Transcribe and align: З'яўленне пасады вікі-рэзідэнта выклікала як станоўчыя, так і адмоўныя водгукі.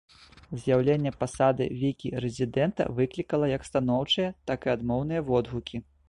З'яўленне 0.61 1.09
пасады 1.23 1.65
вікі-рэзідэнта 1.81 2.87
выклікала 2.99 3.49
як 3.51 3.67
станоўчыя, 3.69 4.31
так 4.51 4.59
і 4.71 4.73
адмоўныя 4.75 5.21
водгукі. 5.29 5.83